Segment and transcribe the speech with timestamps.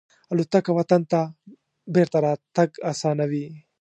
[0.33, 1.19] الوتکه وطن ته
[1.93, 3.47] بېرته راتګ آسانوي.